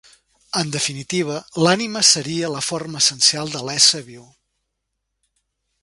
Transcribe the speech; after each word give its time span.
En 0.59 0.71
definitiva, 0.75 1.35
l'ànima 1.65 2.03
seria 2.11 2.49
la 2.55 2.63
forma 2.69 3.05
essencial 3.05 3.55
de 3.57 3.63
l'ésser 3.69 4.03
viu. 4.09 4.27